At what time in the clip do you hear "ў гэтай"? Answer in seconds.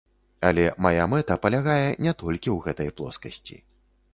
2.55-2.89